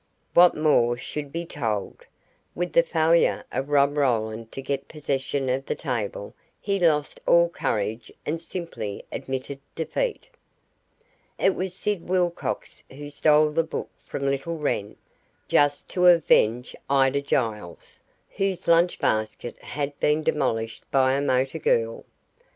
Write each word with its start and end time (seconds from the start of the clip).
What 0.33 0.55
more 0.57 0.97
should 0.97 1.31
be 1.31 1.45
told? 1.45 2.05
With 2.55 2.73
the 2.73 2.81
failure 2.81 3.43
of 3.51 3.69
Rob 3.69 3.95
Roland 3.95 4.51
to 4.53 4.59
get 4.59 4.87
possession 4.87 5.47
of 5.47 5.67
the 5.67 5.75
table 5.75 6.33
he 6.59 6.79
lost 6.79 7.19
all 7.27 7.49
courage 7.49 8.11
and 8.25 8.41
simply 8.41 9.03
admitted 9.11 9.59
defeat. 9.75 10.27
It 11.37 11.53
was 11.53 11.75
Sid 11.75 12.07
Wilcox 12.09 12.83
who 12.89 13.11
stole 13.11 13.51
the 13.51 13.61
book 13.61 13.91
from 14.03 14.25
little 14.25 14.57
Wren 14.57 14.95
just 15.47 15.87
to 15.91 16.07
avenge 16.07 16.75
Ida 16.89 17.21
Giles, 17.21 18.01
whose 18.37 18.67
lunch 18.67 18.97
basket 18.97 19.55
had 19.59 19.99
been 19.99 20.23
demolished 20.23 20.83
by 20.89 21.13
a 21.13 21.21
motor 21.21 21.59
girl. 21.59 22.05